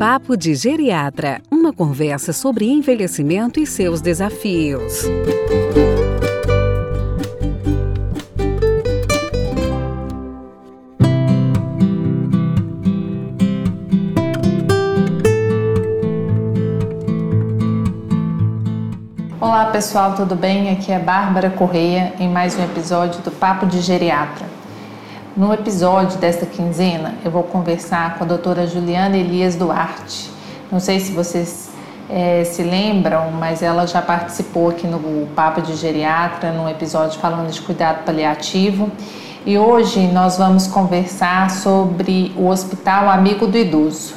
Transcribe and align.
Papo 0.00 0.34
de 0.34 0.54
Geriatra 0.54 1.42
uma 1.50 1.74
conversa 1.74 2.32
sobre 2.32 2.64
envelhecimento 2.64 3.60
e 3.60 3.66
seus 3.66 4.00
desafios. 4.00 5.04
Olá 19.38 19.66
pessoal, 19.66 20.14
tudo 20.14 20.34
bem? 20.34 20.70
Aqui 20.70 20.90
é 20.90 20.98
Bárbara 20.98 21.50
Correia 21.50 22.14
em 22.18 22.26
mais 22.26 22.58
um 22.58 22.64
episódio 22.64 23.20
do 23.20 23.30
Papo 23.30 23.66
de 23.66 23.82
Geriatra. 23.82 24.49
No 25.40 25.54
episódio 25.54 26.18
desta 26.18 26.44
quinzena, 26.44 27.14
eu 27.24 27.30
vou 27.30 27.42
conversar 27.42 28.18
com 28.18 28.24
a 28.24 28.26
doutora 28.26 28.66
Juliana 28.66 29.16
Elias 29.16 29.56
Duarte. 29.56 30.30
Não 30.70 30.78
sei 30.78 31.00
se 31.00 31.12
vocês 31.12 31.70
é, 32.10 32.44
se 32.44 32.62
lembram, 32.62 33.30
mas 33.30 33.62
ela 33.62 33.86
já 33.86 34.02
participou 34.02 34.68
aqui 34.68 34.86
no 34.86 35.26
Papo 35.28 35.62
de 35.62 35.76
Geriatra, 35.76 36.52
num 36.52 36.68
episódio 36.68 37.18
falando 37.18 37.50
de 37.50 37.58
cuidado 37.62 38.04
paliativo. 38.04 38.92
E 39.46 39.56
hoje 39.56 40.08
nós 40.08 40.36
vamos 40.36 40.66
conversar 40.66 41.48
sobre 41.48 42.34
o 42.36 42.48
Hospital 42.48 43.08
Amigo 43.08 43.46
do 43.46 43.56
Idoso. 43.56 44.12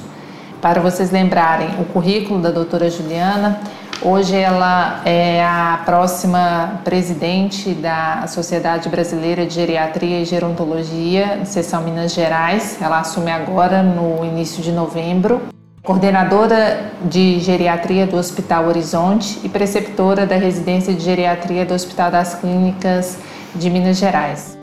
Para 0.61 0.81
vocês 0.81 1.09
lembrarem, 1.09 1.69
o 1.79 1.85
currículo 1.85 2.41
da 2.41 2.51
doutora 2.51 2.89
Juliana 2.89 3.61
Hoje 4.05 4.35
ela 4.35 5.01
é 5.05 5.41
a 5.41 5.79
próxima 5.85 6.81
presidente 6.83 7.69
da 7.73 8.27
Sociedade 8.27 8.89
Brasileira 8.89 9.45
de 9.45 9.53
Geriatria 9.53 10.19
e 10.19 10.25
Gerontologia, 10.25 11.45
seção 11.45 11.81
Minas 11.81 12.13
Gerais. 12.13 12.81
Ela 12.81 12.99
assume 12.99 13.31
agora 13.31 13.81
no 13.81 14.25
início 14.25 14.61
de 14.61 14.73
novembro. 14.73 15.41
Coordenadora 15.81 16.91
de 17.05 17.39
geriatria 17.39 18.05
do 18.05 18.17
Hospital 18.17 18.67
Horizonte 18.67 19.39
e 19.41 19.47
preceptora 19.47 20.25
da 20.25 20.35
residência 20.35 20.93
de 20.93 20.99
geriatria 20.99 21.65
do 21.65 21.73
Hospital 21.73 22.11
das 22.11 22.35
Clínicas 22.35 23.17
de 23.55 23.69
Minas 23.69 23.95
Gerais. 23.95 24.57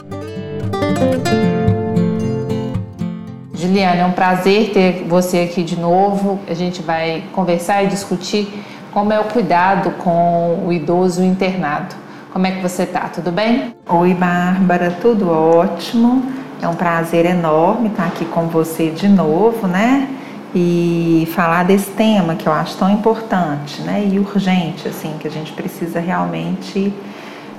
Juliana, 3.54 4.02
é 4.02 4.04
um 4.04 4.12
prazer 4.12 4.70
ter 4.72 5.04
você 5.08 5.40
aqui 5.40 5.62
de 5.62 5.78
novo. 5.78 6.38
A 6.46 6.54
gente 6.54 6.82
vai 6.82 7.24
conversar 7.32 7.84
e 7.84 7.86
discutir 7.86 8.52
como 8.92 9.12
é 9.12 9.20
o 9.20 9.24
cuidado 9.24 9.92
com 9.92 10.64
o 10.66 10.72
idoso 10.72 11.22
internado. 11.22 11.94
Como 12.32 12.46
é 12.46 12.52
que 12.52 12.60
você 12.60 12.84
está? 12.84 13.02
Tudo 13.02 13.30
bem? 13.30 13.74
Oi, 13.88 14.14
Bárbara, 14.14 14.96
tudo 15.00 15.30
ótimo. 15.30 16.24
É 16.60 16.68
um 16.68 16.74
prazer 16.74 17.24
enorme 17.24 17.88
estar 17.88 18.06
aqui 18.06 18.24
com 18.24 18.46
você 18.46 18.90
de 18.90 19.08
novo, 19.08 19.66
né? 19.66 20.08
E 20.54 21.28
falar 21.34 21.64
desse 21.64 21.90
tema 21.92 22.34
que 22.34 22.46
eu 22.46 22.52
acho 22.52 22.76
tão 22.76 22.90
importante, 22.90 23.80
né? 23.82 24.08
E 24.10 24.18
urgente, 24.18 24.88
assim, 24.88 25.14
que 25.18 25.26
a 25.26 25.30
gente 25.30 25.52
precisa 25.52 26.00
realmente 26.00 26.92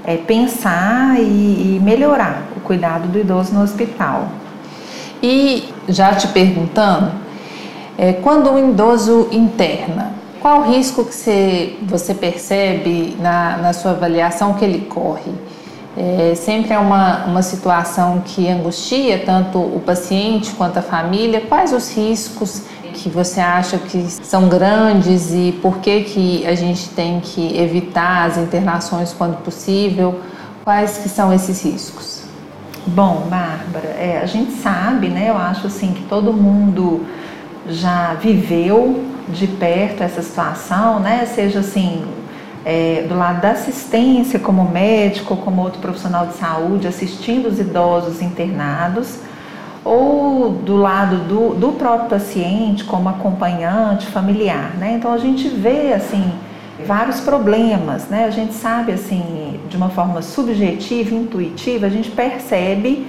é, 0.03 0.17
pensar 0.17 1.19
e, 1.19 1.77
e 1.77 1.79
melhorar 1.81 2.43
o 2.55 2.59
cuidado 2.59 3.07
do 3.07 3.19
idoso 3.19 3.53
no 3.53 3.61
hospital. 3.61 4.27
E 5.23 5.73
já 5.87 6.13
te 6.13 6.27
perguntando, 6.27 7.11
é, 7.97 8.13
quando 8.13 8.49
um 8.49 8.71
idoso 8.71 9.29
interna, 9.31 10.20
qual 10.41 10.61
o 10.61 10.63
risco 10.63 11.05
que 11.05 11.13
você, 11.13 11.77
você 11.83 12.15
percebe 12.15 13.15
na, 13.19 13.57
na 13.57 13.73
sua 13.73 13.91
avaliação 13.91 14.55
que 14.55 14.65
ele 14.65 14.85
corre? 14.85 15.31
É, 15.95 16.33
sempre 16.35 16.73
é 16.73 16.79
uma, 16.79 17.25
uma 17.25 17.43
situação 17.43 18.21
que 18.25 18.49
angustia 18.49 19.21
tanto 19.23 19.59
o 19.59 19.81
paciente 19.85 20.51
quanto 20.51 20.79
a 20.79 20.81
família. 20.81 21.41
Quais 21.41 21.71
os 21.71 21.95
riscos 21.95 22.63
que 22.93 23.07
você 23.07 23.39
acha 23.39 23.77
que 23.77 24.01
são 24.09 24.49
grandes 24.49 25.31
e 25.31 25.51
por 25.61 25.77
que, 25.77 26.01
que 26.01 26.47
a 26.47 26.55
gente 26.55 26.89
tem 26.89 27.19
que 27.19 27.57
evitar 27.57 28.27
as 28.27 28.37
internações 28.37 29.13
quando 29.13 29.37
possível? 29.43 30.21
Quais 30.63 30.97
que 30.97 31.09
são 31.09 31.31
esses 31.31 31.63
riscos? 31.63 32.23
Bom, 32.87 33.27
Bárbara, 33.29 33.89
é, 33.89 34.21
a 34.23 34.25
gente 34.25 34.53
sabe, 34.53 35.07
né? 35.07 35.29
Eu 35.29 35.37
acho 35.37 35.67
assim 35.67 35.93
que 35.93 36.01
todo 36.03 36.33
mundo 36.33 37.05
já 37.67 38.15
viveu 38.15 39.11
de 39.31 39.47
perto 39.47 40.03
essa 40.03 40.21
situação, 40.21 40.99
né? 40.99 41.25
Seja 41.25 41.59
assim, 41.59 42.03
é, 42.65 43.05
do 43.07 43.17
lado 43.17 43.41
da 43.41 43.51
assistência, 43.51 44.39
como 44.39 44.69
médico, 44.69 45.35
como 45.37 45.61
outro 45.61 45.79
profissional 45.79 46.27
de 46.27 46.33
saúde, 46.33 46.87
assistindo 46.87 47.47
os 47.47 47.59
idosos 47.59 48.21
internados, 48.21 49.19
ou 49.83 50.51
do 50.51 50.75
lado 50.77 51.17
do, 51.27 51.55
do 51.55 51.71
próprio 51.73 52.09
paciente, 52.09 52.83
como 52.83 53.09
acompanhante 53.09 54.05
familiar, 54.07 54.75
né? 54.77 54.95
Então 54.97 55.11
a 55.11 55.17
gente 55.17 55.47
vê 55.47 55.93
assim 55.93 56.31
vários 56.85 57.19
problemas, 57.19 58.07
né? 58.07 58.25
A 58.25 58.29
gente 58.29 58.53
sabe 58.53 58.91
assim 58.91 59.59
de 59.69 59.77
uma 59.77 59.89
forma 59.89 60.21
subjetiva, 60.21 61.15
intuitiva, 61.15 61.87
a 61.87 61.89
gente 61.89 62.11
percebe 62.11 63.07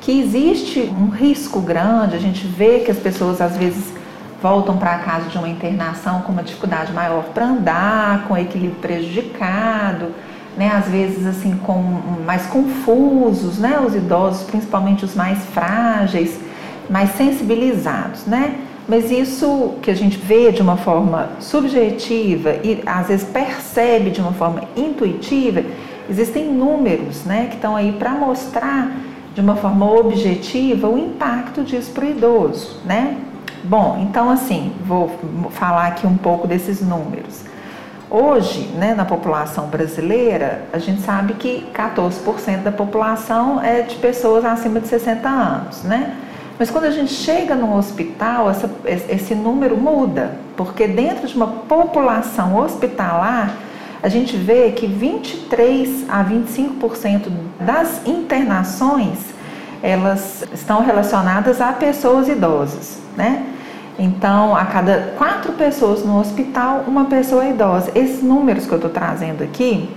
que 0.00 0.20
existe 0.20 0.80
um 0.80 1.08
risco 1.08 1.60
grande, 1.60 2.16
a 2.16 2.18
gente 2.18 2.46
vê 2.46 2.80
que 2.80 2.90
as 2.90 2.98
pessoas 2.98 3.40
às 3.40 3.56
vezes 3.56 3.92
voltam 4.42 4.76
para 4.76 4.98
casa 4.98 5.28
de 5.28 5.38
uma 5.38 5.48
internação 5.48 6.22
com 6.22 6.32
uma 6.32 6.42
dificuldade 6.42 6.92
maior 6.92 7.22
para 7.32 7.46
andar, 7.46 8.26
com 8.26 8.36
equilíbrio 8.36 8.80
prejudicado, 8.80 10.08
né, 10.56 10.70
às 10.74 10.88
vezes 10.88 11.24
assim 11.26 11.56
com 11.56 11.80
mais 12.26 12.46
confusos, 12.46 13.58
né, 13.58 13.80
os 13.80 13.94
idosos, 13.94 14.42
principalmente 14.42 15.04
os 15.04 15.14
mais 15.14 15.38
frágeis, 15.46 16.38
mais 16.90 17.10
sensibilizados, 17.10 18.26
né? 18.26 18.58
Mas 18.88 19.10
isso 19.12 19.74
que 19.80 19.90
a 19.90 19.94
gente 19.94 20.18
vê 20.18 20.50
de 20.50 20.60
uma 20.60 20.76
forma 20.76 21.30
subjetiva 21.38 22.56
e 22.64 22.82
às 22.84 23.06
vezes 23.06 23.24
percebe 23.24 24.10
de 24.10 24.20
uma 24.20 24.32
forma 24.32 24.64
intuitiva, 24.76 25.62
existem 26.10 26.52
números, 26.52 27.24
né, 27.24 27.46
que 27.48 27.54
estão 27.54 27.76
aí 27.76 27.92
para 27.92 28.10
mostrar 28.10 28.90
de 29.34 29.40
uma 29.40 29.54
forma 29.54 29.90
objetiva 29.90 30.88
o 30.88 30.98
impacto 30.98 31.62
disso 31.62 31.92
para 31.92 32.04
o 32.04 32.10
idoso, 32.10 32.80
né? 32.84 33.16
Bom, 33.64 33.98
então 34.02 34.28
assim, 34.28 34.72
vou 34.84 35.10
falar 35.50 35.86
aqui 35.86 36.06
um 36.06 36.16
pouco 36.16 36.48
desses 36.48 36.80
números. 36.80 37.44
Hoje, 38.10 38.68
né, 38.74 38.94
na 38.94 39.04
população 39.04 39.68
brasileira, 39.68 40.64
a 40.72 40.78
gente 40.78 41.00
sabe 41.00 41.34
que 41.34 41.66
14% 41.72 42.62
da 42.62 42.72
população 42.72 43.62
é 43.62 43.82
de 43.82 43.94
pessoas 43.96 44.44
acima 44.44 44.80
de 44.80 44.88
60 44.88 45.28
anos, 45.28 45.82
né? 45.84 46.16
Mas 46.58 46.70
quando 46.70 46.84
a 46.84 46.90
gente 46.90 47.12
chega 47.12 47.54
no 47.54 47.74
hospital, 47.76 48.50
essa, 48.50 48.70
esse 48.84 49.34
número 49.34 49.76
muda, 49.76 50.36
porque 50.56 50.86
dentro 50.86 51.26
de 51.26 51.34
uma 51.34 51.46
população 51.46 52.56
hospitalar, 52.56 53.56
a 54.02 54.08
gente 54.08 54.36
vê 54.36 54.72
que 54.72 54.86
23 54.86 56.04
a 56.10 56.24
25% 56.24 57.30
das 57.60 58.06
internações 58.06 59.18
elas 59.82 60.44
estão 60.52 60.82
relacionadas 60.84 61.60
a 61.60 61.72
pessoas 61.72 62.28
idosas, 62.28 62.98
né? 63.16 63.46
Então, 63.98 64.56
a 64.56 64.64
cada 64.64 65.14
quatro 65.18 65.52
pessoas 65.52 66.04
no 66.04 66.18
hospital, 66.18 66.84
uma 66.86 67.04
pessoa 67.06 67.44
é 67.44 67.50
idosa. 67.50 67.90
Esses 67.94 68.22
números 68.22 68.66
que 68.66 68.72
eu 68.72 68.76
estou 68.76 68.90
trazendo 68.90 69.42
aqui 69.42 69.90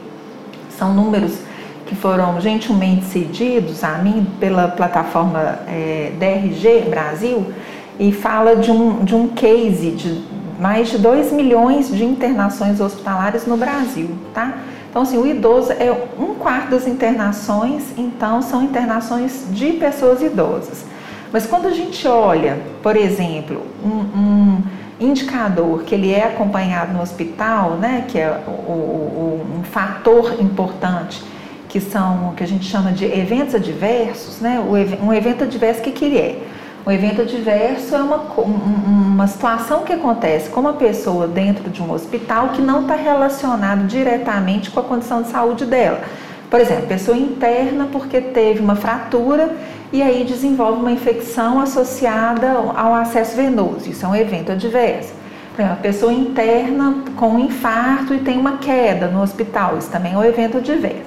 são 0.77 0.93
números 0.93 1.37
que 1.85 1.95
foram 1.95 2.41
gentilmente 2.41 3.05
cedidos 3.05 3.83
a 3.83 3.99
mim 3.99 4.27
pela 4.39 4.67
plataforma 4.67 5.59
é, 5.67 6.11
DRG 6.19 6.89
Brasil 6.89 7.53
e 7.99 8.11
fala 8.11 8.55
de 8.55 8.71
um, 8.71 9.03
de 9.03 9.15
um 9.15 9.29
case 9.29 9.91
de 9.91 10.23
mais 10.59 10.89
de 10.89 10.97
2 10.97 11.31
milhões 11.31 11.89
de 11.89 12.03
internações 12.03 12.79
hospitalares 12.79 13.45
no 13.45 13.57
Brasil, 13.57 14.09
tá? 14.33 14.53
Então, 14.95 15.03
assim, 15.03 15.17
o 15.17 15.27
idoso 15.27 15.73
é 15.73 15.91
um 16.17 16.35
quarto 16.35 16.69
das 16.69 16.87
internações, 16.87 17.83
então 17.97 18.41
são 18.41 18.63
internações 18.63 19.45
de 19.51 19.73
pessoas 19.73 20.21
idosas. 20.21 20.85
Mas 21.33 21.45
quando 21.45 21.67
a 21.67 21.71
gente 21.71 22.07
olha, 22.07 22.59
por 22.81 22.95
exemplo, 22.95 23.61
um, 23.83 23.89
um 23.89 24.63
indicador 24.97 25.83
que 25.83 25.93
ele 25.93 26.13
é 26.13 26.23
acompanhado 26.23 26.93
no 26.93 27.01
hospital, 27.01 27.71
né, 27.71 28.05
que 28.07 28.17
é 28.17 28.41
o, 28.47 28.51
o, 28.51 29.47
um 29.59 29.63
fator 29.63 30.41
importante, 30.41 31.21
que 31.67 31.81
são 31.81 32.33
que 32.37 32.41
a 32.45 32.47
gente 32.47 32.63
chama 32.63 32.93
de 32.93 33.03
eventos 33.03 33.53
adversos, 33.53 34.39
né? 34.39 34.63
um 35.03 35.11
evento 35.11 35.43
adverso, 35.43 35.81
o 35.81 35.83
que, 35.83 35.91
que 35.91 36.05
ele 36.05 36.17
é? 36.17 36.41
Um 36.85 36.91
evento 36.91 37.21
adverso 37.21 37.95
é 37.95 37.97
uma, 37.97 38.17
uma 38.17 39.25
situação 39.25 39.81
que 39.81 39.91
acontece 39.91 40.51
com 40.51 40.59
uma 40.59 40.73
pessoa 40.73 41.27
dentro 41.27 41.67
de 41.67 41.81
um 41.81 41.91
hospital 41.91 42.49
que 42.49 42.61
não 42.61 42.81
está 42.81 42.95
relacionado 42.95 43.87
diretamente 43.87 44.69
com 44.69 44.81
a 44.81 44.83
condição 44.83 45.23
de 45.23 45.29
saúde 45.29 45.65
dela. 45.65 46.01
Por 46.47 46.59
exemplo, 46.59 46.85
pessoa 46.85 47.17
interna 47.17 47.89
porque 47.91 48.21
teve 48.21 48.59
uma 48.59 48.75
fratura 48.75 49.51
e 49.91 50.03
aí 50.03 50.23
desenvolve 50.25 50.79
uma 50.79 50.91
infecção 50.91 51.59
associada 51.59 52.51
ao 52.51 52.93
acesso 52.93 53.35
venoso. 53.35 53.89
Isso 53.89 54.05
é 54.05 54.09
um 54.09 54.15
evento 54.15 54.51
adverso. 54.51 55.11
Por 55.55 55.63
exemplo, 55.63 55.81
pessoa 55.81 56.13
interna 56.13 57.03
com 57.15 57.29
um 57.29 57.39
infarto 57.39 58.13
e 58.13 58.19
tem 58.19 58.37
uma 58.37 58.57
queda 58.57 59.07
no 59.07 59.23
hospital. 59.23 59.75
Isso 59.79 59.89
também 59.89 60.13
é 60.13 60.17
um 60.17 60.23
evento 60.23 60.59
adverso. 60.59 61.04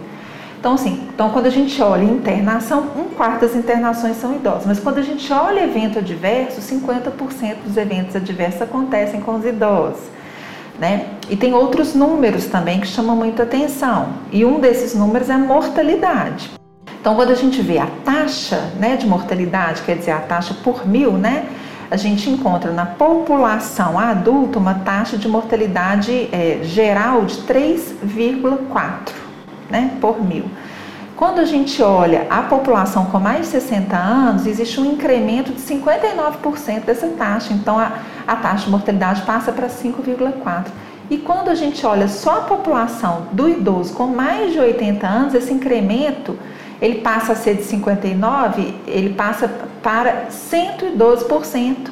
Então, 0.58 0.74
assim, 0.74 1.08
então 1.14 1.30
quando 1.30 1.46
a 1.46 1.50
gente 1.50 1.80
olha 1.80 2.02
internação, 2.02 2.88
um 2.96 3.14
quarto 3.14 3.42
das 3.42 3.54
internações 3.54 4.16
são 4.16 4.34
idosos. 4.34 4.66
Mas 4.66 4.80
quando 4.80 4.98
a 4.98 5.02
gente 5.02 5.32
olha 5.32 5.64
evento 5.64 6.00
adverso, 6.00 6.60
50% 6.60 7.58
dos 7.64 7.76
eventos 7.76 8.16
adversos 8.16 8.62
acontecem 8.62 9.20
com 9.20 9.36
os 9.36 9.44
idosos. 9.44 10.02
Né? 10.76 11.06
E 11.28 11.36
tem 11.36 11.54
outros 11.54 11.94
números 11.94 12.46
também 12.46 12.80
que 12.80 12.88
chamam 12.88 13.14
muita 13.14 13.44
atenção. 13.44 14.14
E 14.32 14.44
um 14.44 14.58
desses 14.58 14.94
números 14.94 15.30
é 15.30 15.34
a 15.34 15.38
mortalidade. 15.38 16.50
Então, 17.00 17.14
quando 17.14 17.30
a 17.30 17.36
gente 17.36 17.62
vê 17.62 17.78
a 17.78 17.88
taxa 18.04 18.72
né, 18.78 18.96
de 18.96 19.06
mortalidade, 19.06 19.82
quer 19.82 19.96
dizer, 19.96 20.10
a 20.10 20.18
taxa 20.18 20.54
por 20.64 20.86
mil, 20.86 21.12
né, 21.12 21.46
a 21.88 21.96
gente 21.96 22.28
encontra 22.28 22.72
na 22.72 22.84
população 22.84 23.96
adulta 23.96 24.58
uma 24.58 24.74
taxa 24.74 25.16
de 25.16 25.28
mortalidade 25.28 26.28
é, 26.32 26.58
geral 26.62 27.24
de 27.24 27.36
3,4 27.42 29.27
né, 29.70 29.96
por 30.00 30.22
mil. 30.22 30.44
Quando 31.18 31.40
a 31.40 31.44
gente 31.44 31.82
olha 31.82 32.28
a 32.30 32.42
população 32.42 33.06
com 33.06 33.18
mais 33.18 33.46
de 33.46 33.46
60 33.46 33.96
anos, 33.96 34.46
existe 34.46 34.80
um 34.80 34.84
incremento 34.84 35.52
de 35.52 35.60
59% 35.60 36.84
dessa 36.84 37.08
taxa. 37.08 37.52
Então, 37.52 37.76
a, 37.76 37.90
a 38.24 38.36
taxa 38.36 38.66
de 38.66 38.70
mortalidade 38.70 39.22
passa 39.22 39.50
para 39.50 39.66
5,4%. 39.66 40.66
E 41.10 41.16
quando 41.16 41.48
a 41.48 41.54
gente 41.54 41.84
olha 41.84 42.06
só 42.06 42.38
a 42.38 42.40
população 42.42 43.28
do 43.32 43.48
idoso 43.48 43.94
com 43.94 44.06
mais 44.06 44.52
de 44.52 44.60
80 44.60 45.06
anos, 45.06 45.34
esse 45.34 45.52
incremento 45.52 46.38
ele 46.80 47.00
passa 47.00 47.32
a 47.32 47.34
ser 47.34 47.56
de 47.56 47.64
59, 47.64 48.74
ele 48.86 49.14
passa 49.14 49.48
para 49.82 50.26
112%, 50.30 51.90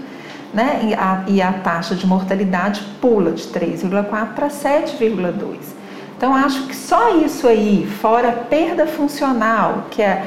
né? 0.55 0.81
E 0.85 0.95
a, 0.95 1.25
e 1.27 1.43
a 1.43 1.53
taxa 1.53 1.95
de 1.95 2.07
mortalidade 2.07 2.83
pula 3.01 3.33
de 3.33 3.43
3,4 3.45 4.35
para 4.35 4.49
7,2. 4.49 5.76
Então 6.17 6.35
acho 6.35 6.67
que 6.67 6.75
só 6.75 7.17
isso 7.17 7.47
aí, 7.47 7.87
fora 8.01 8.31
a 8.31 8.33
perda 8.33 8.87
funcional, 8.87 9.87
que 9.91 10.01
é 10.01 10.25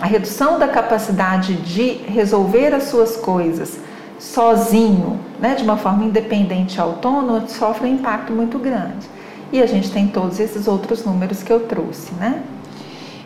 a 0.00 0.06
redução 0.06 0.58
da 0.58 0.68
capacidade 0.68 1.54
de 1.54 1.94
resolver 2.06 2.72
as 2.72 2.84
suas 2.84 3.16
coisas 3.16 3.78
sozinho, 4.18 5.18
né, 5.38 5.54
de 5.54 5.62
uma 5.62 5.76
forma 5.76 6.04
independente 6.04 6.76
e 6.76 6.80
autônoma, 6.80 7.46
sofre 7.48 7.88
um 7.88 7.94
impacto 7.94 8.32
muito 8.32 8.58
grande. 8.58 9.08
E 9.52 9.62
a 9.62 9.66
gente 9.66 9.90
tem 9.90 10.06
todos 10.08 10.38
esses 10.38 10.68
outros 10.68 11.04
números 11.04 11.42
que 11.42 11.52
eu 11.52 11.60
trouxe, 11.60 12.12
né? 12.14 12.42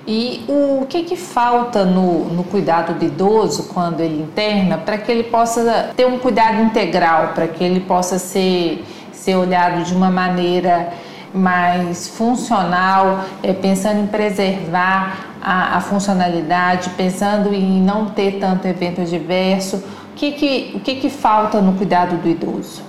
E 0.07 0.45
o 0.49 0.85
que, 0.87 1.05
que 1.05 1.17
falta 1.17 1.85
no, 1.85 2.25
no 2.27 2.43
cuidado 2.45 2.99
do 2.99 3.05
idoso 3.05 3.69
quando 3.73 4.01
ele 4.01 4.21
interna 4.21 4.77
para 4.77 4.99
que 4.99 5.11
ele 5.11 5.25
possa 5.25 5.93
ter 5.97 6.07
um 6.07 6.19
cuidado 6.19 6.61
integral, 6.61 7.29
para 7.35 7.47
que 7.47 7.63
ele 7.63 7.81
possa 7.81 8.19
ser, 8.19 8.85
ser 9.13 9.37
olhado 9.37 9.85
de 9.85 9.95
uma 9.95 10.11
maneira 10.11 10.93
mais 11.35 12.09
funcional, 12.09 13.25
é, 13.43 13.53
pensando 13.53 14.01
em 14.01 14.07
preservar 14.07 15.19
a, 15.41 15.77
a, 15.79 15.81
funcionalidade, 15.81 16.91
pensando 16.91 17.53
em 17.53 17.81
não 17.81 18.07
ter 18.07 18.39
tanto 18.39 18.67
evento 18.67 19.01
adverso. 19.01 19.77
O 19.77 20.15
que, 20.15 20.33
que, 20.33 20.73
o 20.75 20.81
que, 20.81 20.97
que 20.97 21.11
falta 21.11 21.61
no 21.61 21.73
cuidado 21.73 22.17
do 22.17 22.29
idoso? 22.29 22.83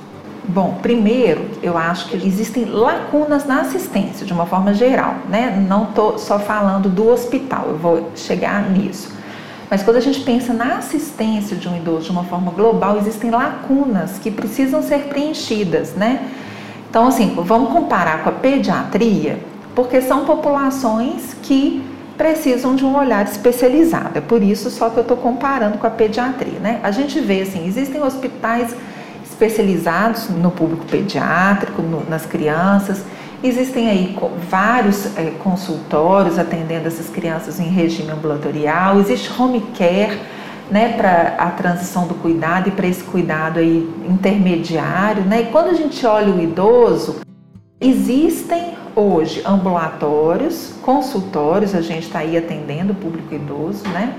Bom, 0.46 0.78
primeiro, 0.82 1.50
eu 1.64 1.78
acho 1.78 2.10
que 2.10 2.18
existem 2.18 2.66
lacunas 2.66 3.46
na 3.46 3.62
assistência, 3.62 4.26
de 4.26 4.34
uma 4.34 4.46
forma 4.46 4.74
geral, 4.74 5.16
né? 5.30 5.66
Não 5.70 5.86
estou 5.86 6.18
só 6.18 6.38
falando 6.38 6.90
do 6.90 7.08
hospital, 7.08 7.68
eu 7.70 7.78
vou 7.78 8.12
chegar 8.14 8.70
nisso. 8.70 9.10
Mas 9.70 9.82
quando 9.82 9.98
a 9.98 10.02
gente 10.02 10.20
pensa 10.20 10.54
na 10.54 10.76
assistência 10.76 11.56
de 11.56 11.68
um 11.68 11.78
idoso 11.78 12.06
de 12.06 12.12
uma 12.12 12.26
forma 12.26 12.52
global, 12.52 12.98
existem 12.98 13.32
lacunas 13.32 14.20
que 14.20 14.30
precisam 14.30 14.84
ser 14.84 15.06
preenchidas, 15.06 15.94
né? 15.94 16.30
Então, 16.94 17.08
assim, 17.08 17.34
vamos 17.36 17.74
comparar 17.74 18.22
com 18.22 18.30
a 18.30 18.34
pediatria, 18.34 19.40
porque 19.74 20.00
são 20.00 20.26
populações 20.26 21.36
que 21.42 21.84
precisam 22.16 22.76
de 22.76 22.86
um 22.86 22.96
olhar 22.96 23.26
especializado. 23.26 24.20
É 24.20 24.22
por 24.22 24.44
isso 24.44 24.70
só 24.70 24.92
que 24.92 24.98
eu 24.98 25.02
estou 25.02 25.18
comparando 25.18 25.80
com 25.80 25.88
a 25.88 25.90
pediatria, 25.90 26.60
né? 26.60 26.80
A 26.84 26.92
gente 26.92 27.20
vê, 27.20 27.42
assim, 27.42 27.66
existem 27.66 28.00
hospitais 28.00 28.76
especializados 29.26 30.30
no 30.30 30.52
público 30.52 30.86
pediátrico, 30.86 31.82
no, 31.82 32.08
nas 32.08 32.28
crianças. 32.28 33.04
Existem 33.44 33.90
aí 33.90 34.16
vários 34.48 35.18
é, 35.18 35.34
consultórios 35.44 36.38
atendendo 36.38 36.88
essas 36.88 37.10
crianças 37.10 37.60
em 37.60 37.70
regime 37.70 38.12
ambulatorial. 38.12 39.00
Existe 39.00 39.32
home 39.42 39.62
care, 39.76 40.22
né, 40.72 40.94
para 40.98 41.36
a 41.38 41.52
transição 41.52 42.08
do 42.08 42.16
cuidado 42.16 42.70
e 42.70 42.72
para 42.72 42.88
esse 42.88 43.04
cuidado 43.04 43.60
aí 43.60 43.90
intermediário, 44.08 45.24
né? 45.24 45.44
E 45.44 45.46
quando 45.46 45.70
a 45.70 45.74
gente 45.74 46.06
olha 46.06 46.34
o 46.34 46.42
idoso, 46.42 47.22
existem 47.80 48.74
hoje 48.96 49.42
ambulatórios, 49.46 50.74
consultórios, 50.82 51.76
a 51.76 51.82
gente 51.82 52.04
está 52.04 52.20
aí 52.20 52.38
atendendo 52.38 52.94
o 52.94 52.96
público 52.96 53.34
idoso, 53.34 53.84
né? 53.90 54.16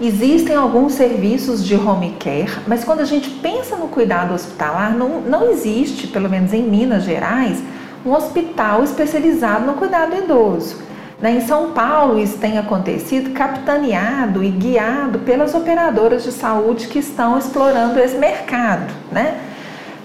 Existem 0.00 0.56
alguns 0.56 0.94
serviços 0.94 1.62
de 1.62 1.74
home 1.74 2.16
care, 2.18 2.50
mas 2.66 2.84
quando 2.84 3.00
a 3.00 3.04
gente 3.04 3.28
pensa 3.28 3.76
no 3.76 3.88
cuidado 3.88 4.32
hospitalar, 4.32 4.96
não, 4.96 5.20
não 5.20 5.50
existe, 5.50 6.06
pelo 6.06 6.28
menos 6.30 6.54
em 6.54 6.62
Minas 6.62 7.04
Gerais, 7.04 7.62
um 8.04 8.12
hospital 8.12 8.82
especializado 8.82 9.66
no 9.66 9.74
cuidado 9.74 10.16
idoso. 10.16 10.78
Né? 11.20 11.32
Em 11.32 11.40
São 11.42 11.72
Paulo, 11.72 12.18
isso 12.18 12.38
tem 12.38 12.58
acontecido 12.58 13.30
capitaneado 13.30 14.42
e 14.42 14.50
guiado 14.50 15.18
pelas 15.20 15.54
operadoras 15.54 16.22
de 16.22 16.32
saúde 16.32 16.86
que 16.86 16.98
estão 16.98 17.38
explorando 17.38 17.98
esse 17.98 18.16
mercado, 18.16 18.92
né? 19.12 19.38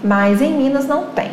mas 0.03 0.41
em 0.41 0.53
Minas 0.53 0.85
não 0.85 1.05
tem. 1.07 1.31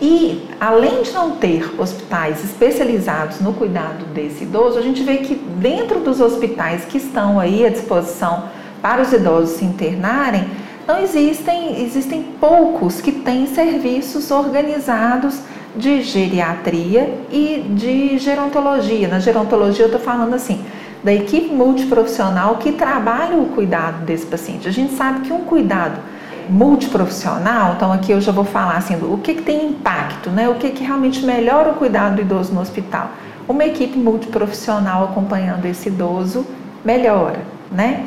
E 0.00 0.46
além 0.60 1.02
de 1.02 1.10
não 1.12 1.32
ter 1.32 1.74
hospitais 1.80 2.44
especializados 2.44 3.40
no 3.40 3.54
cuidado 3.54 4.04
desse 4.06 4.44
idoso, 4.44 4.78
a 4.78 4.82
gente 4.82 5.02
vê 5.02 5.18
que 5.18 5.34
dentro 5.34 6.00
dos 6.00 6.20
hospitais 6.20 6.84
que 6.84 6.98
estão 6.98 7.40
aí 7.40 7.64
à 7.64 7.70
disposição 7.70 8.44
para 8.82 9.02
os 9.02 9.12
idosos 9.12 9.56
se 9.56 9.64
internarem, 9.64 10.48
não 10.86 11.00
existem, 11.00 11.82
existem 11.82 12.22
poucos 12.40 13.00
que 13.00 13.10
têm 13.10 13.46
serviços 13.46 14.30
organizados 14.30 15.40
de 15.74 16.02
geriatria 16.02 17.18
e 17.30 17.66
de 17.70 18.18
gerontologia. 18.18 19.08
Na 19.08 19.18
gerontologia 19.18 19.84
eu 19.84 19.88
estou 19.88 20.00
falando 20.00 20.34
assim, 20.34 20.64
da 21.02 21.12
equipe 21.12 21.52
multiprofissional 21.52 22.56
que 22.56 22.72
trabalha 22.72 23.36
o 23.36 23.46
cuidado 23.46 24.04
desse 24.04 24.26
paciente. 24.26 24.68
A 24.68 24.72
gente 24.72 24.94
sabe 24.94 25.20
que 25.20 25.32
um 25.32 25.44
cuidado 25.44 26.00
multiprofissional, 26.48 27.74
então 27.74 27.92
aqui 27.92 28.12
eu 28.12 28.20
já 28.20 28.32
vou 28.32 28.44
falar 28.44 28.76
assim, 28.76 28.96
o 28.96 29.18
que, 29.18 29.34
que 29.34 29.42
tem 29.42 29.66
impacto, 29.66 30.30
né? 30.30 30.48
o 30.48 30.54
que, 30.54 30.70
que 30.70 30.84
realmente 30.84 31.24
melhora 31.24 31.70
o 31.72 31.74
cuidado 31.74 32.16
do 32.16 32.22
idoso 32.22 32.54
no 32.54 32.60
hospital. 32.60 33.10
Uma 33.48 33.64
equipe 33.64 33.98
multiprofissional 33.98 35.04
acompanhando 35.04 35.64
esse 35.66 35.88
idoso 35.88 36.46
melhora, 36.84 37.40
né? 37.70 38.04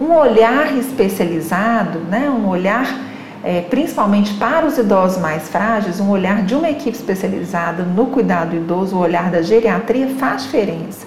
Um 0.00 0.12
olhar 0.14 0.76
especializado, 0.76 1.98
né? 2.00 2.30
um 2.30 2.48
olhar 2.48 3.08
é, 3.42 3.60
principalmente 3.62 4.34
para 4.34 4.66
os 4.66 4.78
idosos 4.78 5.18
mais 5.18 5.48
frágeis, 5.48 6.00
um 6.00 6.10
olhar 6.10 6.42
de 6.42 6.54
uma 6.54 6.70
equipe 6.70 6.96
especializada 6.96 7.82
no 7.82 8.06
cuidado 8.06 8.50
do 8.50 8.56
idoso, 8.56 8.96
o 8.96 9.00
olhar 9.00 9.30
da 9.30 9.42
geriatria 9.42 10.08
faz 10.18 10.44
diferença. 10.44 11.06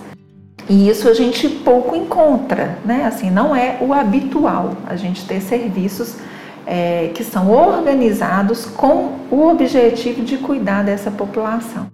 E 0.70 0.90
isso 0.90 1.10
a 1.10 1.14
gente 1.14 1.50
pouco 1.50 1.96
encontra, 1.96 2.78
né? 2.86 3.06
Assim, 3.06 3.30
não 3.30 3.56
é 3.56 3.78
o 3.82 3.94
habitual 3.94 4.74
a 4.88 4.96
gente 4.96 5.26
ter 5.26 5.42
serviços 5.42 6.18
é, 6.66 7.12
que 7.14 7.24
são 7.24 7.52
organizados 7.52 8.66
com 8.66 9.16
o 9.30 9.48
objetivo 9.50 10.22
de 10.22 10.38
cuidar 10.38 10.84
dessa 10.84 11.12
população. 11.12 11.88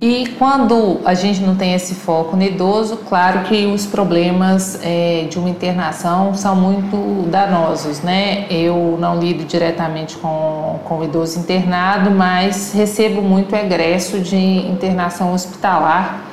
E 0.00 0.28
quando 0.38 1.00
a 1.04 1.12
gente 1.12 1.40
não 1.40 1.56
tem 1.56 1.74
esse 1.74 1.92
foco 1.92 2.36
no 2.36 2.42
idoso, 2.44 2.98
claro 2.98 3.40
que 3.40 3.66
os 3.66 3.84
problemas 3.84 4.78
é, 4.80 5.26
de 5.28 5.40
uma 5.40 5.50
internação 5.50 6.34
são 6.34 6.54
muito 6.54 7.28
danosos, 7.28 8.00
né? 8.00 8.46
Eu 8.48 8.96
não 9.00 9.18
lido 9.18 9.44
diretamente 9.44 10.16
com, 10.18 10.78
com 10.84 10.98
o 10.98 11.04
idoso 11.04 11.40
internado, 11.40 12.12
mas 12.12 12.72
recebo 12.72 13.20
muito 13.20 13.56
egresso 13.56 14.20
de 14.20 14.36
internação 14.36 15.34
hospitalar 15.34 16.28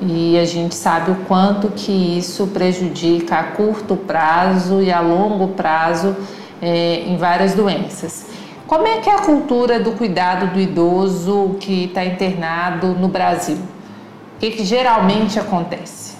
e 0.00 0.38
a 0.38 0.46
gente 0.46 0.74
sabe 0.74 1.10
o 1.10 1.16
quanto 1.28 1.68
que 1.68 1.92
isso 1.92 2.46
prejudica 2.46 3.36
a 3.36 3.42
curto 3.42 3.96
prazo 3.96 4.80
e 4.80 4.90
a 4.90 5.00
longo 5.00 5.48
prazo 5.48 6.16
é, 6.62 7.02
em 7.06 7.18
várias 7.18 7.52
doenças. 7.52 8.39
Como 8.70 8.86
é 8.86 8.98
que 8.98 9.10
é 9.10 9.14
a 9.16 9.18
cultura 9.18 9.80
do 9.80 9.90
cuidado 9.90 10.54
do 10.54 10.60
idoso 10.60 11.56
que 11.58 11.86
está 11.86 12.04
internado 12.04 12.94
no 12.94 13.08
Brasil? 13.08 13.56
O 13.56 14.38
que, 14.38 14.52
que 14.52 14.64
geralmente 14.64 15.40
acontece? 15.40 16.14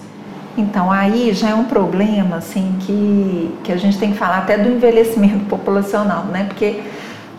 Então, 0.57 0.91
aí 0.91 1.31
já 1.31 1.51
é 1.51 1.55
um 1.55 1.63
problema, 1.63 2.35
assim, 2.35 2.75
que, 2.81 3.57
que 3.63 3.71
a 3.71 3.77
gente 3.77 3.97
tem 3.97 4.11
que 4.11 4.17
falar 4.17 4.39
até 4.39 4.57
do 4.57 4.67
envelhecimento 4.67 5.45
populacional, 5.45 6.25
né? 6.25 6.43
Porque 6.43 6.81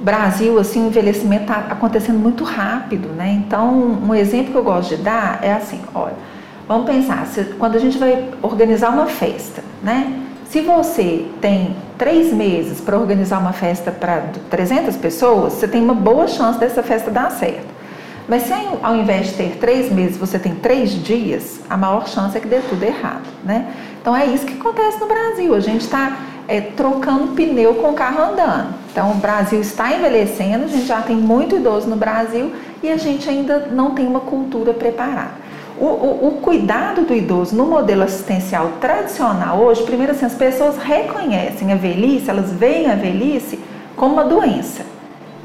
Brasil, 0.01 0.59
assim, 0.59 0.83
o 0.83 0.87
envelhecimento 0.87 1.43
está 1.43 1.57
acontecendo 1.69 2.19
muito 2.19 2.43
rápido, 2.43 3.09
né? 3.09 3.39
Então, 3.47 3.71
um 4.03 4.15
exemplo 4.15 4.53
que 4.53 4.57
eu 4.57 4.65
gosto 4.65 4.97
de 4.97 5.03
dar 5.03 5.41
é 5.43 5.53
assim, 5.53 5.83
olha, 5.95 6.17
vamos 6.67 6.87
pensar, 6.87 7.27
se, 7.27 7.45
quando 7.59 7.77
a 7.77 7.79
gente 7.79 7.99
vai 7.99 8.31
organizar 8.41 8.89
uma 8.89 9.05
festa, 9.05 9.63
né? 9.83 10.22
Se 10.53 10.61
você 10.61 11.25
tem 11.41 11.75
três 11.97 12.31
meses 12.31 12.79
para 12.79 12.99
organizar 12.99 13.39
uma 13.39 13.55
festa 13.55 13.91
para 13.91 14.25
300 14.51 14.95
pessoas, 14.99 15.55
você 15.55 15.67
tem 15.67 15.83
uma 15.83 15.95
boa 15.95 16.29
chance 16.29 16.61
dessa 16.61 16.83
festa 16.83 17.11
dar 17.11 17.31
certo. 17.31 17.69
Mas 18.29 18.43
se 18.43 18.53
ao 18.83 18.95
invés 18.95 19.29
de 19.29 19.33
ter 19.33 19.57
três 19.57 19.91
meses 19.91 20.19
você 20.19 20.39
tem 20.39 20.55
três 20.55 20.91
dias, 20.91 21.61
a 21.71 21.77
maior 21.79 22.07
chance 22.07 22.37
é 22.37 22.41
que 22.41 22.47
dê 22.47 22.61
tudo 22.69 22.83
errado, 22.83 23.27
né? 23.43 23.73
Então 23.99 24.15
é 24.15 24.27
isso 24.27 24.45
que 24.45 24.53
acontece 24.53 25.01
no 25.01 25.07
Brasil. 25.07 25.55
A 25.55 25.61
gente 25.61 25.81
está 25.81 26.19
é, 26.47 26.61
trocando 26.61 27.29
pneu 27.29 27.77
com 27.77 27.89
o 27.89 27.95
carro 27.95 28.23
andando. 28.23 28.75
Então 28.93 29.13
o 29.13 29.15
Brasil 29.15 29.59
está 29.59 29.91
envelhecendo, 29.91 30.67
a 30.67 30.69
gente 30.69 30.85
já 30.85 31.01
tem 31.01 31.17
muito 31.17 31.57
idoso 31.57 31.89
no 31.89 31.97
Brasil 31.97 32.53
e 32.83 32.91
a 32.91 32.99
gente 32.99 33.27
ainda 33.27 33.69
não 33.73 33.93
tem 33.93 34.07
uma 34.07 34.21
cultura 34.21 34.75
preparada. 34.75 35.33
O, 35.79 35.85
o, 35.85 36.29
o, 36.29 36.41
cuidado 36.43 37.03
do 37.03 37.15
idoso 37.15 37.57
no 37.57 37.67
modelo 37.67 38.03
assistencial 38.03 38.73
tradicional 38.81 39.59
hoje, 39.59 39.83
primeiro 39.83 40.13
assim, 40.13 40.27
as 40.27 40.35
pessoas 40.35 40.77
reconhecem 40.77 41.73
a 41.73 41.77
velhice, 41.77 42.29
elas 42.29 42.53
veem 42.53 42.91
a 42.91 42.95
velhice 42.95 43.59
como 43.97 44.15
uma 44.15 44.25
doença 44.25 44.93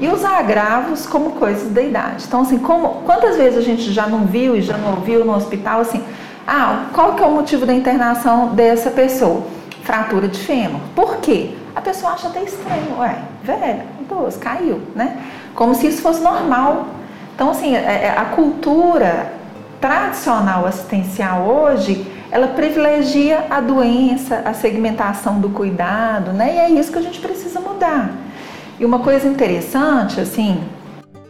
e 0.00 0.06
os 0.08 0.24
agravos 0.24 1.06
como 1.06 1.32
coisas 1.32 1.72
da 1.72 1.82
idade. 1.82 2.24
Então, 2.26 2.42
assim, 2.42 2.58
como, 2.58 3.02
quantas 3.04 3.36
vezes 3.36 3.58
a 3.58 3.62
gente 3.62 3.92
já 3.92 4.06
não 4.06 4.26
viu 4.26 4.56
e 4.56 4.62
já 4.62 4.76
não 4.76 4.90
ouviu 4.90 5.24
no 5.24 5.34
hospital 5.34 5.80
assim, 5.80 6.02
ah, 6.46 6.86
qual 6.92 7.14
que 7.14 7.22
é 7.22 7.26
o 7.26 7.32
motivo 7.32 7.66
da 7.66 7.74
internação 7.74 8.54
dessa 8.54 8.90
pessoa? 8.90 9.42
Fratura 9.82 10.28
de 10.28 10.38
fêmur. 10.38 10.80
Por 10.94 11.16
quê? 11.16 11.54
A 11.74 11.80
pessoa 11.80 12.12
acha 12.12 12.28
até 12.28 12.42
estranho, 12.42 12.98
ué, 12.98 13.18
velho, 13.42 13.82
idoso, 14.00 14.38
caiu, 14.38 14.80
né? 14.94 15.18
Como 15.54 15.74
se 15.74 15.88
isso 15.88 16.00
fosse 16.00 16.20
normal. 16.22 16.86
Então, 17.34 17.50
assim, 17.50 17.74
é, 17.74 17.80
é, 17.80 18.14
a 18.16 18.24
cultura 18.26 19.32
tradicional 19.80 20.66
assistencial 20.66 21.42
hoje, 21.42 22.06
ela 22.30 22.48
privilegia 22.48 23.46
a 23.48 23.60
doença, 23.60 24.42
a 24.44 24.52
segmentação 24.52 25.40
do 25.40 25.48
cuidado, 25.48 26.32
né? 26.32 26.54
E 26.54 26.58
é 26.58 26.70
isso 26.70 26.92
que 26.92 26.98
a 26.98 27.02
gente 27.02 27.20
precisa 27.20 27.60
mudar. 27.60 28.10
E 28.78 28.84
uma 28.84 28.98
coisa 28.98 29.26
interessante, 29.26 30.20
assim, 30.20 30.62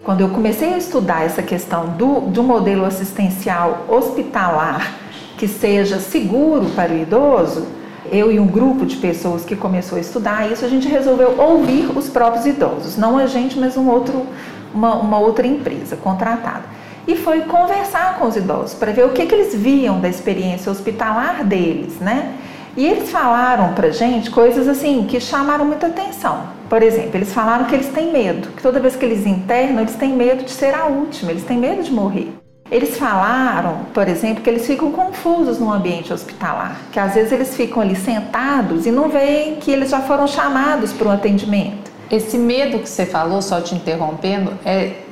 quando 0.05 0.23
eu 0.23 0.28
comecei 0.31 0.75
a 0.75 0.78
estudar 0.78 1.25
essa 1.25 1.43
questão 1.43 1.87
do, 1.90 2.40
um 2.40 2.43
modelo 2.43 2.85
assistencial 2.85 3.85
hospitalar 3.88 4.95
que 5.37 5.47
seja 5.47 5.99
seguro 5.99 6.67
para 6.71 6.93
o 6.93 6.97
idoso, 6.97 7.67
eu 8.11 8.33
e 8.33 8.40
um 8.40 8.47
grupo 8.47 8.87
de 8.87 8.97
pessoas 8.97 9.45
que 9.45 9.55
começou 9.55 9.99
a 9.99 10.00
estudar 10.00 10.50
isso, 10.50 10.64
a 10.64 10.69
gente 10.69 10.88
resolveu 10.88 11.38
ouvir 11.38 11.97
os 11.97 12.09
próprios 12.09 12.47
idosos, 12.47 12.97
não 12.97 13.19
a 13.19 13.26
gente, 13.26 13.59
mas 13.59 13.76
um 13.76 13.88
outro, 13.88 14.26
uma, 14.75 14.95
uma 14.95 15.19
outra 15.19 15.47
empresa 15.47 15.95
contratada. 15.97 16.64
E 17.09 17.17
foi 17.17 17.41
conversar 17.41 18.19
com 18.19 18.27
os 18.27 18.37
idosos 18.37 18.75
para 18.75 18.93
ver 18.93 19.07
o 19.07 19.09
que, 19.09 19.25
que 19.25 19.35
eles 19.35 19.55
viam 19.55 19.99
da 19.99 20.11
experiência 20.11 20.71
hospitalar 20.71 21.43
deles, 21.43 21.99
né? 21.99 22.35
E 22.77 22.87
eles 22.87 23.11
falaram 23.11 23.73
pra 23.73 23.88
gente 23.88 24.31
coisas 24.31 24.69
assim 24.69 25.07
que 25.09 25.19
chamaram 25.19 25.65
muita 25.65 25.87
atenção. 25.87 26.43
Por 26.69 26.83
exemplo, 26.83 27.12
eles 27.15 27.33
falaram 27.33 27.65
que 27.65 27.75
eles 27.75 27.88
têm 27.88 28.12
medo, 28.12 28.49
que 28.49 28.62
toda 28.62 28.79
vez 28.79 28.95
que 28.95 29.07
eles 29.07 29.25
internam, 29.25 29.81
eles 29.81 29.97
têm 29.97 30.12
medo 30.12 30.45
de 30.45 30.50
ser 30.50 30.75
a 30.75 30.85
última, 30.85 31.31
eles 31.31 31.45
têm 31.45 31.57
medo 31.57 31.83
de 31.83 31.91
morrer. 31.91 32.31
Eles 32.71 32.99
falaram, 32.99 33.87
por 33.95 34.07
exemplo, 34.07 34.43
que 34.43 34.50
eles 34.50 34.67
ficam 34.67 34.93
confusos 34.93 35.59
no 35.59 35.73
ambiente 35.73 36.12
hospitalar, 36.12 36.79
que 36.93 37.00
às 37.00 37.15
vezes 37.15 37.33
eles 37.33 37.57
ficam 37.57 37.81
ali 37.81 37.97
sentados 37.97 38.85
e 38.85 38.91
não 38.91 39.09
veem 39.09 39.57
que 39.57 39.71
eles 39.71 39.88
já 39.88 40.03
foram 40.03 40.27
chamados 40.27 40.93
para 40.93 41.09
o 41.09 41.11
atendimento. 41.11 41.91
Esse 42.11 42.37
medo 42.37 42.79
que 42.79 42.88
você 42.88 43.07
falou, 43.07 43.41
só 43.41 43.62
te 43.62 43.75
interrompendo, 43.75 44.53
é 44.62 45.08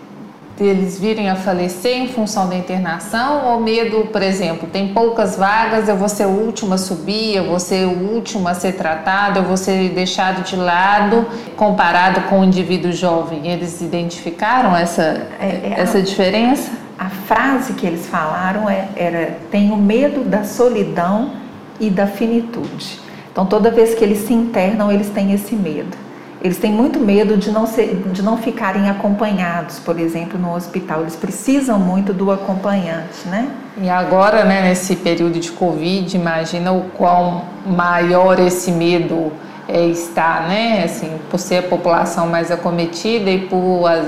deles 0.56 0.98
virem 0.98 1.28
a 1.28 1.36
falecer 1.36 1.96
em 1.96 2.08
função 2.08 2.48
da 2.48 2.56
internação 2.56 3.52
ou 3.52 3.60
medo, 3.60 4.06
por 4.06 4.22
exemplo, 4.22 4.68
tem 4.72 4.88
poucas 4.88 5.36
vagas, 5.36 5.88
eu 5.88 5.96
vou 5.96 6.08
ser 6.08 6.26
o 6.26 6.30
último 6.30 6.74
a 6.74 6.78
subir, 6.78 7.36
eu 7.36 7.44
vou 7.44 7.60
ser 7.60 7.86
o 7.86 8.14
último 8.14 8.48
a 8.48 8.54
ser 8.54 8.72
tratado, 8.72 9.38
eu 9.38 9.44
vou 9.44 9.56
ser 9.56 9.90
deixado 9.90 10.42
de 10.42 10.56
lado 10.56 11.26
comparado 11.56 12.22
com 12.22 12.40
o 12.40 12.44
indivíduo 12.44 12.90
jovem. 12.90 13.46
Eles 13.48 13.80
identificaram 13.82 14.74
essa, 14.74 15.26
é, 15.38 15.46
é 15.46 15.74
essa 15.76 15.98
a, 15.98 16.02
diferença? 16.02 16.70
A 16.98 17.10
frase 17.10 17.74
que 17.74 17.86
eles 17.86 18.06
falaram 18.06 18.68
é, 18.68 18.88
era: 18.96 19.36
tenho 19.50 19.76
medo 19.76 20.24
da 20.24 20.44
solidão 20.44 21.32
e 21.78 21.90
da 21.90 22.06
finitude. 22.06 22.98
Então, 23.30 23.44
toda 23.44 23.70
vez 23.70 23.94
que 23.94 24.02
eles 24.02 24.20
se 24.20 24.32
internam, 24.32 24.90
eles 24.90 25.10
têm 25.10 25.34
esse 25.34 25.54
medo. 25.54 26.05
Eles 26.46 26.58
têm 26.58 26.70
muito 26.70 27.00
medo 27.00 27.36
de 27.36 27.50
não, 27.50 27.66
ser, 27.66 28.04
de 28.12 28.22
não 28.22 28.38
ficarem 28.38 28.88
acompanhados, 28.88 29.80
por 29.80 29.98
exemplo, 29.98 30.38
no 30.38 30.54
hospital. 30.54 31.00
Eles 31.00 31.16
precisam 31.16 31.76
muito 31.76 32.12
do 32.12 32.30
acompanhante, 32.30 33.26
né? 33.26 33.48
E 33.76 33.90
agora, 33.90 34.44
né, 34.44 34.62
nesse 34.62 34.94
período 34.94 35.40
de 35.40 35.50
Covid, 35.50 36.16
imagina 36.16 36.70
o 36.70 36.82
quão 36.90 37.42
maior 37.66 38.38
esse 38.38 38.70
medo 38.70 39.32
é, 39.66 39.86
está, 39.86 40.46
né? 40.48 40.84
Assim, 40.84 41.18
por 41.28 41.40
ser 41.40 41.56
a 41.56 41.62
população 41.64 42.28
mais 42.28 42.52
acometida 42.52 43.28
e 43.28 43.48
por 43.48 43.84
a, 43.88 44.04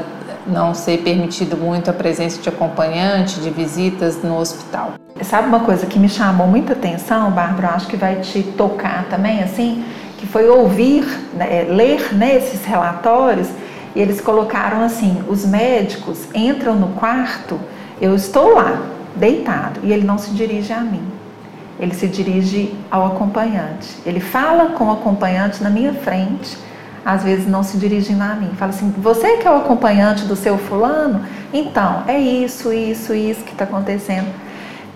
não 0.47 0.75
ser 0.75 0.99
permitido 0.99 1.57
muito 1.57 1.91
a 1.91 1.93
presença 1.93 2.41
de 2.41 2.49
acompanhante, 2.49 3.41
de 3.41 3.51
visitas 3.51 4.23
no 4.23 4.39
hospital. 4.39 4.93
Sabe 5.23 5.49
uma 5.49 5.61
coisa 5.61 5.87
que 5.87 5.99
me 5.99 6.09
chamou 6.09 6.47
muita 6.47 6.75
atenção, 6.75 7.33
Bárbara? 7.33 7.71
Acho 7.71 7.89
que 7.89 7.97
vai 7.97 8.21
te 8.21 8.45
tocar 8.45 9.07
também, 9.11 9.43
assim 9.43 9.85
que 10.19 10.27
foi 10.27 10.49
ouvir, 10.49 11.05
né, 11.33 11.67
ler 11.69 12.15
né, 12.15 12.37
esses 12.37 12.65
relatórios, 12.65 13.49
e 13.95 14.01
eles 14.01 14.21
colocaram 14.21 14.83
assim: 14.83 15.23
os 15.29 15.47
médicos 15.47 16.27
entram 16.35 16.75
no 16.75 16.89
quarto, 16.89 17.59
eu 18.01 18.15
estou 18.15 18.55
lá, 18.55 18.83
deitado, 19.17 19.81
e 19.83 19.93
ele 19.93 20.05
não 20.05 20.19
se 20.19 20.31
dirige 20.33 20.73
a 20.73 20.81
mim. 20.81 21.03
Ele 21.81 21.95
se 21.95 22.09
dirige 22.09 22.75
ao 22.91 23.07
acompanhante. 23.07 23.97
Ele 24.05 24.19
fala 24.19 24.71
com 24.71 24.87
o 24.87 24.93
acompanhante 24.93 25.63
na 25.63 25.71
minha 25.71 25.95
frente, 25.95 26.59
às 27.05 27.23
vezes 27.23 27.47
não 27.47 27.63
se 27.63 27.79
dirigindo 27.79 28.23
a 28.23 28.35
mim. 28.35 28.51
Fala 28.57 28.71
assim: 28.71 28.93
você 28.99 29.37
que 29.37 29.47
é 29.47 29.51
o 29.51 29.57
acompanhante 29.57 30.25
do 30.25 30.35
seu 30.35 30.59
fulano? 30.59 31.25
Então, 31.53 32.03
é 32.07 32.19
isso, 32.19 32.73
isso, 32.73 33.15
isso 33.15 33.45
que 33.45 33.53
está 33.53 33.65
acontecendo. 33.65 34.29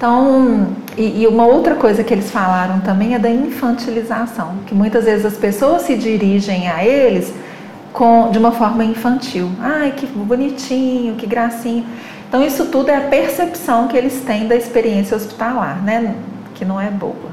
Então, 0.03 0.75
e, 0.99 1.23
e, 1.23 1.27
uma 1.29 1.47
outra 1.47 1.77
coisa 1.77 2.03
que 2.03 2.13
eles 2.13 2.29
falaram 2.29 2.81
também 2.81 3.15
é 3.15 3.21
da 3.21 3.31
infantilização, 3.31 4.57
que 4.67 4.75
muitas 4.75 5.05
vezes 5.05 5.25
as 5.25 5.37
pessoas 5.37 5.83
se 5.83 5.95
dirigem 5.95 6.69
a 6.69 6.85
eles 6.85 7.33
com, 7.93 8.29
de 8.29 8.37
uma 8.37 8.51
forma 8.51 8.85
infantil. 8.85 9.49
Ai, 9.61 9.93
que 9.93 10.05
bonitinho, 10.05 11.15
que 11.15 11.25
gracinha. 11.25 11.85
Então, 12.29 12.45
isso 12.45 12.67
tudo 12.67 12.91
é 12.91 12.97
a 12.97 13.03
percepção 13.03 13.87
que 13.87 13.97
eles 13.97 14.23
têm 14.23 14.49
da 14.49 14.57
experiência 14.57 15.17
hospitalar, 15.17 15.81
né? 15.85 16.17
Que 16.57 16.65
não 16.65 16.81
é 16.81 16.91
boa. 16.91 17.31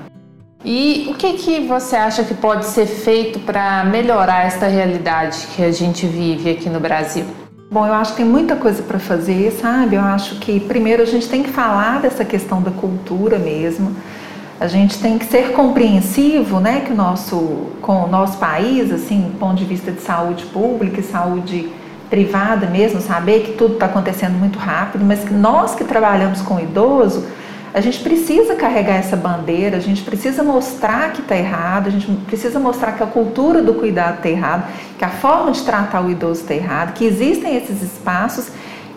E 0.63 1.07
o 1.09 1.15
que, 1.15 1.33
que 1.33 1.65
você 1.65 1.95
acha 1.95 2.23
que 2.23 2.35
pode 2.35 2.67
ser 2.67 2.85
feito 2.85 3.39
para 3.39 3.83
melhorar 3.85 4.45
esta 4.45 4.67
realidade 4.67 5.47
que 5.55 5.63
a 5.63 5.71
gente 5.71 6.05
vive 6.05 6.51
aqui 6.51 6.69
no 6.69 6.79
Brasil? 6.79 7.25
Bom, 7.71 7.85
eu 7.85 7.93
acho 7.93 8.13
que 8.13 8.17
tem 8.17 8.25
muita 8.25 8.55
coisa 8.55 8.81
para 8.81 8.97
fazer, 8.97 9.51
sabe? 9.51 9.95
Eu 9.95 10.01
acho 10.01 10.37
que 10.37 10.59
primeiro 10.59 11.03
a 11.03 11.05
gente 11.05 11.29
tem 11.29 11.43
que 11.43 11.51
falar 11.51 12.01
dessa 12.01 12.25
questão 12.25 12.63
da 12.63 12.71
cultura 12.71 13.37
mesmo. 13.37 13.95
A 14.59 14.65
gente 14.65 14.97
tem 14.97 15.19
que 15.19 15.25
ser 15.25 15.51
compreensivo, 15.51 16.59
né, 16.59 16.81
que 16.81 16.91
o 16.91 16.95
nosso 16.95 17.67
com 17.79 18.05
o 18.05 18.07
nosso 18.07 18.39
país, 18.39 18.91
assim, 18.91 19.21
do 19.21 19.37
ponto 19.37 19.53
de 19.53 19.65
vista 19.65 19.91
de 19.91 20.01
saúde 20.01 20.47
pública 20.47 20.99
e 20.99 21.03
saúde 21.03 21.69
privada 22.09 22.65
mesmo, 22.65 22.99
saber 23.01 23.41
que 23.43 23.51
tudo 23.51 23.75
está 23.75 23.85
acontecendo 23.85 24.33
muito 24.33 24.57
rápido, 24.57 25.05
mas 25.05 25.23
que 25.23 25.33
nós 25.33 25.75
que 25.75 25.83
trabalhamos 25.83 26.41
com 26.41 26.59
idoso, 26.59 27.23
a 27.73 27.81
gente 27.81 27.99
precisa 27.99 28.55
carregar 28.55 28.95
essa 28.95 29.15
bandeira, 29.15 29.77
a 29.77 29.79
gente 29.79 30.01
precisa 30.01 30.43
mostrar 30.43 31.13
que 31.13 31.21
está 31.21 31.37
errado, 31.37 31.87
a 31.87 31.89
gente 31.91 32.07
precisa 32.25 32.59
mostrar 32.59 32.93
que 32.93 33.03
a 33.03 33.07
cultura 33.07 33.61
do 33.61 33.75
cuidado 33.75 34.17
está 34.17 34.29
errado, 34.29 34.67
que 34.97 35.05
a 35.05 35.09
forma 35.09 35.51
de 35.51 35.61
tratar 35.63 36.01
o 36.01 36.09
idoso 36.09 36.41
está 36.41 36.55
errado, 36.55 36.93
que 36.93 37.05
existem 37.05 37.55
esses 37.55 37.81
espaços 37.81 38.47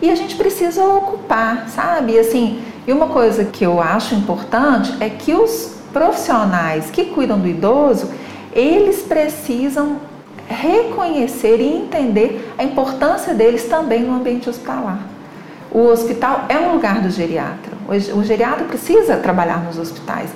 e 0.01 0.09
a 0.09 0.15
gente 0.15 0.35
precisa 0.35 0.83
ocupar, 0.83 1.69
sabe? 1.69 2.13
E 2.13 2.19
assim, 2.19 2.61
e 2.87 2.91
uma 2.91 3.07
coisa 3.07 3.45
que 3.45 3.63
eu 3.63 3.81
acho 3.81 4.15
importante 4.15 4.93
é 4.99 5.09
que 5.09 5.33
os 5.33 5.75
profissionais 5.93 6.89
que 6.89 7.05
cuidam 7.05 7.39
do 7.39 7.47
idoso, 7.47 8.09
eles 8.51 9.03
precisam 9.03 9.97
reconhecer 10.47 11.61
e 11.61 11.77
entender 11.77 12.53
a 12.57 12.63
importância 12.63 13.33
deles 13.33 13.65
também 13.65 14.03
no 14.03 14.15
ambiente 14.15 14.49
hospitalar. 14.49 15.12
O 15.73 15.87
hospital 15.87 16.45
é 16.49 16.57
um 16.59 16.73
lugar 16.73 17.01
do 17.01 17.09
geriatra. 17.09 17.73
O 18.15 18.23
geriatra 18.23 18.63
precisa 18.65 19.17
trabalhar 19.17 19.63
nos 19.63 19.79
hospitais. 19.79 20.29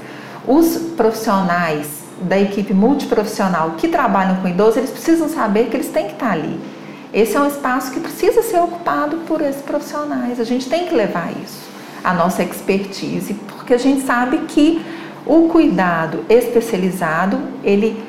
Os 0.47 0.77
profissionais 0.97 1.87
da 2.21 2.39
equipe 2.39 2.73
multiprofissional 2.73 3.71
que 3.77 3.87
trabalham 3.87 4.37
com 4.37 4.47
idosos, 4.47 4.77
eles 4.77 4.89
precisam 4.89 5.29
saber 5.29 5.65
que 5.65 5.77
eles 5.77 5.89
têm 5.89 6.07
que 6.07 6.13
estar 6.13 6.31
ali. 6.31 6.59
Esse 7.13 7.37
é 7.37 7.39
um 7.39 7.45
espaço 7.45 7.91
que 7.91 7.99
precisa 7.99 8.41
ser 8.41 8.57
ocupado 8.57 9.17
por 9.27 9.41
esses 9.41 9.61
profissionais. 9.61 10.39
A 10.39 10.43
gente 10.43 10.67
tem 10.67 10.87
que 10.87 10.95
levar 10.95 11.31
isso, 11.31 11.69
a 12.03 12.15
nossa 12.15 12.41
expertise, 12.41 13.35
porque 13.35 13.75
a 13.75 13.77
gente 13.77 14.01
sabe 14.01 14.39
que 14.47 14.83
o 15.23 15.49
cuidado 15.49 16.25
especializado, 16.27 17.37
ele 17.63 18.03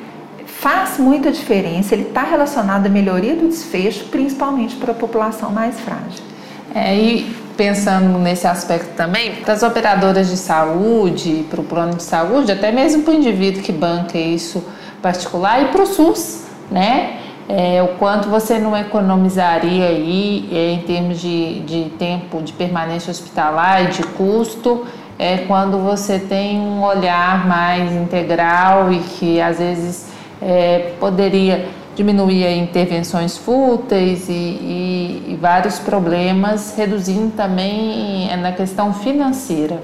faz 0.47 0.97
muita 0.97 1.31
diferença, 1.31 1.93
ele 1.93 2.07
está 2.07 2.23
relacionado 2.23 2.87
à 2.87 2.89
melhoria 2.89 3.35
do 3.35 3.47
desfecho, 3.47 4.05
principalmente 4.05 4.75
para 4.77 4.93
a 4.93 4.95
população 4.95 5.51
mais 5.51 5.79
frágil. 5.79 6.28
É, 6.73 6.95
e 6.95 7.35
pensando 7.57 8.17
nesse 8.19 8.47
aspecto 8.47 8.95
também, 8.95 9.35
para 9.37 9.53
as 9.53 9.63
operadoras 9.63 10.29
de 10.29 10.37
saúde, 10.37 11.45
para 11.49 11.59
o 11.59 11.63
plano 11.63 11.95
de 11.95 12.03
saúde, 12.03 12.51
até 12.51 12.71
mesmo 12.71 13.03
para 13.03 13.11
o 13.11 13.15
indivíduo 13.15 13.61
que 13.61 13.71
banca 13.71 14.17
isso 14.17 14.63
particular 15.01 15.61
e 15.63 15.65
para 15.65 15.83
o 15.83 15.85
SUS, 15.85 16.45
né? 16.69 17.19
é, 17.49 17.81
o 17.81 17.97
quanto 17.97 18.29
você 18.29 18.59
não 18.59 18.77
economizaria 18.77 19.87
aí 19.87 20.47
é, 20.51 20.71
em 20.73 20.81
termos 20.81 21.19
de, 21.19 21.61
de 21.61 21.89
tempo 21.97 22.43
de 22.43 22.53
permanência 22.53 23.09
hospitalar 23.09 23.85
e 23.85 23.87
de 23.87 24.03
custo 24.03 24.85
é 25.17 25.39
quando 25.39 25.79
você 25.79 26.19
tem 26.19 26.59
um 26.59 26.83
olhar 26.83 27.47
mais 27.47 27.91
integral 27.91 28.93
e 28.93 28.99
que 28.99 29.41
às 29.41 29.57
vezes 29.57 30.09
é, 30.39 30.93
poderia 30.99 31.67
diminuir 31.99 32.49
intervenções 32.55 33.37
fúteis 33.37 34.29
e, 34.29 34.31
e, 34.31 35.33
e 35.33 35.35
vários 35.35 35.79
problemas, 35.79 36.73
reduzindo 36.77 37.35
também 37.35 38.31
é, 38.31 38.37
na 38.37 38.53
questão 38.53 38.93
financeira. 38.93 39.83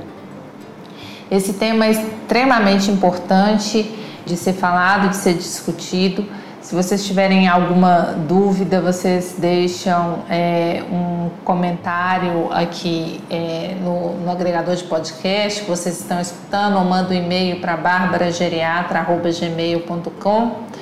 Esse 1.29 1.51
tema 1.51 1.87
é 1.87 1.91
extremamente 1.91 2.89
importante 2.89 3.93
de 4.25 4.37
ser 4.37 4.53
falado, 4.53 5.09
de 5.09 5.17
ser 5.17 5.33
discutido. 5.33 6.25
Se 6.61 6.73
vocês 6.73 7.05
tiverem 7.05 7.49
alguma 7.49 8.15
dúvida, 8.27 8.79
vocês 8.79 9.35
deixam 9.37 10.19
é, 10.29 10.83
um 10.89 11.29
comentário 11.43 12.47
aqui 12.49 13.19
é, 13.29 13.75
no, 13.81 14.13
no, 14.19 14.31
agregador 14.31 14.73
de 14.73 14.85
podcast. 14.85 15.63
Que 15.63 15.69
vocês 15.69 15.99
estão 15.99 16.21
escutando, 16.21 16.77
ou 16.77 16.85
manda 16.85 17.09
um 17.09 17.17
e-mail 17.17 17.59
para 17.59 17.75
barbarageriatra.gmail.com 17.75 20.74